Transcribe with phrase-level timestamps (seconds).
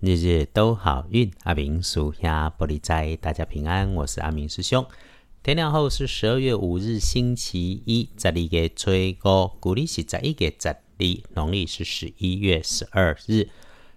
[0.00, 3.92] 日日都好运，阿明属下玻璃斋，大家平安。
[3.94, 4.86] 我是阿明师兄。
[5.42, 13.48] 天亮后是十二月五日，星期一，这里给吹过，古历是在一个在历，农历是十一月十二日。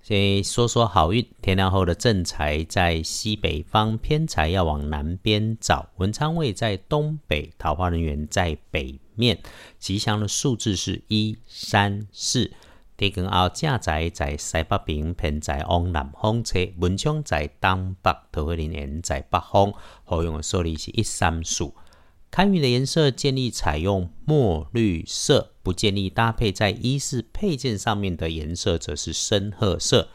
[0.00, 5.90] 先说说好运，天亮后的正财在西北方，偏财要往南边找。
[5.98, 9.38] 文昌位在东北，桃花人员在北面。
[9.78, 12.50] 吉祥的数字是一三四。
[12.96, 19.72] 地根后正在在西北边，偏在往南方车，文昌在东北，桃花林园在北方。
[20.04, 21.72] 好用的数字是一三四。
[22.30, 30.08] 看运的颜色建议采用墨绿色，不建议搭配在衣饰配件上面的颜色则是深褐色。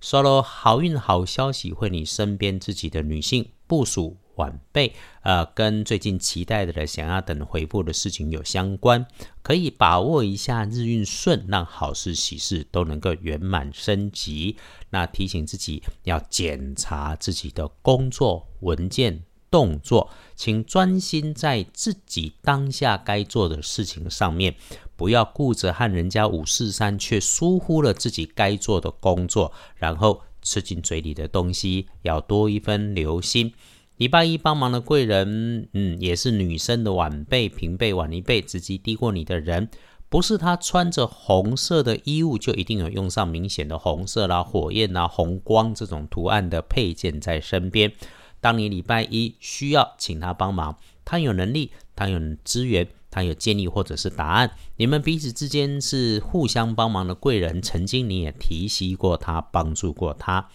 [0.00, 4.18] 说了好运好消息，会你身边自己的女性部署。
[4.36, 9.06] 晚辈，呃，跟最近期待的、想要等回复的事情有相关，
[9.42, 14.56] 可以把握一下日运顺，让好事喜事都能够圆满升级。
[14.90, 24.54] 那提醒自己要检查自己的工作文件、动作，请专心在自己当下该做的事情上面，
[24.96, 33.52] 不要顾着和人家五四三，却疏忽了自己该做的工作，然后吃进嘴里的东西要多一分留心。
[33.96, 39.68] 礼拜一帮忙的贵人，嗯，也是女生的晚辈、平辈、晚一辈，直接低过你的人，
[40.08, 47.92] 不是他穿着红色的衣物，就一定有用上明显的红色啦、火焰啦、红光这种图案的配件在身边。
[48.40, 57.62] 当你礼拜一需要请他帮忙，他有能力，他有资源，他有建议或者是答案，你们彼此之间是互相帮忙的贵人。
[57.62, 60.48] 曾经你也提携过他，帮助过他。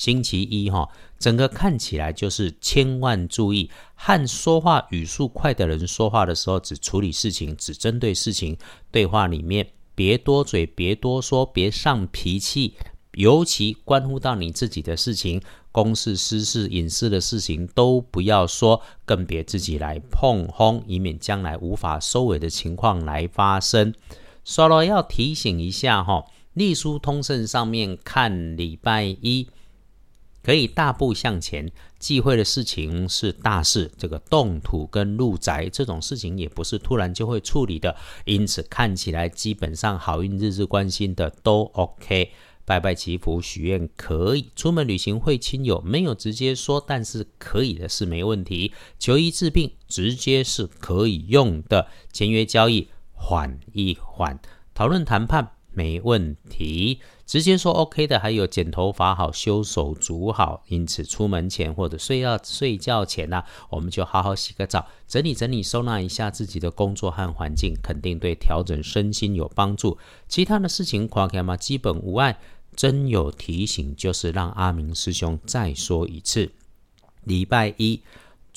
[0.00, 8.56] 星期一哈，整个看起来就是千万注意，和说话语速快的人说话的时候，只处理事情，只针对事情。
[8.90, 12.76] 对话里面别多嘴，别多说，别上脾气。
[13.12, 23.92] 尤其关乎到你自己的事情，公事私事、隐私的事情都不要说，更别自己来碰轰，以免将来无法收尾的情况来发生。
[24.46, 26.24] 说了要提醒一下哈，
[26.54, 29.46] 隶书通胜上面看礼拜一。
[30.42, 42.30] 可以大步向前，忌讳的事情是大事，这个动土跟入宅这种事情也不是突然就会处理的，因此看起来基本上好运日日关心的都 OK，
[42.64, 54.40] 拜拜祈福许愿可以，出门旅行会亲友没有直接说，但是可以的是没问题，求医治病直接是可以用的，签约交易缓一缓，
[54.72, 55.52] 讨论谈判。
[55.72, 69.98] 没问题，直接说 OK 的，还有剪头发好、修手足好，因此出门前或者睡觉睡觉前呢，我们就好好洗个澡，整理整理、收纳一下自己的工作和环境，肯定对调整身心有帮助。
[70.28, 72.38] 其他的事情，夸开嘛，基本无碍。
[72.76, 76.52] 真有提醒，就是让阿明师兄再说一次，
[77.24, 78.00] 礼拜一。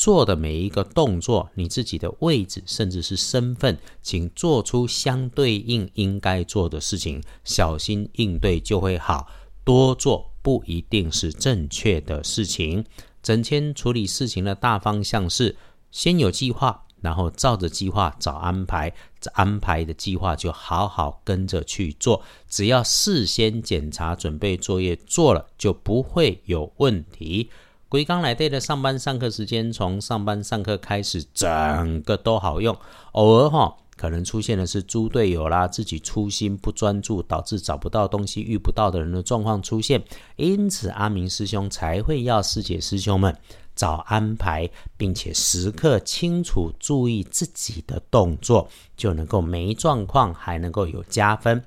[0.04, 9.30] 做的每一个动作，你自己的位置甚至是身份，请做出相对应应该做的事情，小心应对就会好。
[9.64, 12.84] 多做不一定是正确的事情。
[13.22, 15.56] 整天处理事情的大方向是
[15.90, 18.94] 先有计划，然后照着计划找安排，
[19.36, 22.22] 安排的计划就好好跟着去做。
[22.50, 27.50] 只要事先检查准备作业做了，就不会有问题。
[27.94, 32.76] 回刚来对的上班上课时间，从上班上课开始，整个都好用。
[33.12, 40.04] 偶尔哈，可能出现的是猪队友啦，自己粗心不专注，导致找不到东西、遇不到的人的状况出现。
[40.38, 43.38] 因此，阿明师兄才会要师姐师兄们
[43.76, 44.68] 早安排，
[44.98, 48.68] 并且时刻清楚注意自己的动作，
[48.98, 51.64] 就能够没状况，还能够有加分。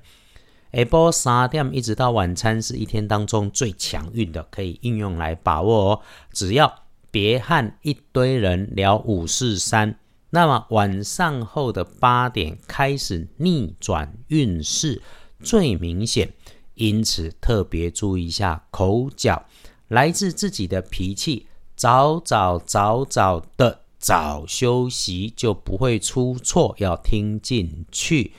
[0.71, 6.01] 下晡三点一直到晚餐是一天当中最强运的，可以应用来把握哦。
[6.31, 9.97] 只要别和一堆人聊五四三，
[10.29, 15.01] 那么晚上后的八点开始逆转运势
[15.41, 16.33] 最明显，
[16.75, 19.45] 因此特别注意一下口角，
[19.87, 28.33] 来自自己的脾气，早早早早的早休息就不会出错，要听进去。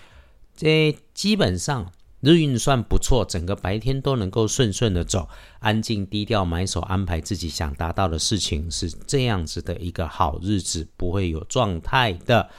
[0.55, 1.91] 这基本上。
[2.21, 5.29] 日运算不错，整个白天都能够顺顺的走，
[5.61, 12.51] 安静低调，埋手安排自己想达到的事情，是这样子的一个好日子，不会有状态的。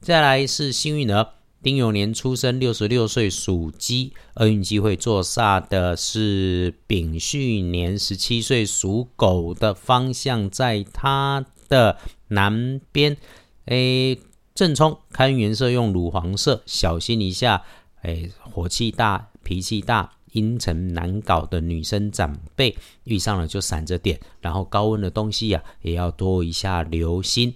[0.00, 1.30] 再来是幸运儿，
[1.60, 11.98] 丁酉年出生，六十六岁属鸡，厄运机会坐煞的是丙戌年十七岁属狗的方向，在它的
[12.28, 13.16] 南边，
[13.64, 14.16] 诶，
[14.54, 17.64] 正冲，看颜色用乳黄色，小心一下。
[18.02, 27.54] 哎，火气大，脾气大，阴沉难搞的女生长辈，遇上了就闪着点，然后高温的东西呀，也要多一下留心。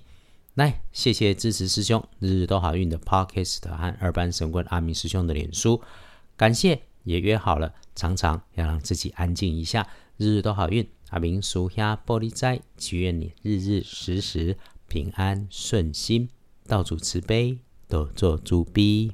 [0.55, 5.81] 来，谢谢支持师兄，日日都好运的 Podcast 和二班神棍阿明师兄的脸书，
[6.37, 10.87] 感谢也约好了，常常要让自己安静一下，日日都好运。
[11.09, 14.57] 阿明属下玻璃斋，祈愿你日日时时
[14.89, 16.29] 平安顺心，
[16.67, 17.59] 道主慈悲，
[17.89, 19.11] 多做主逼。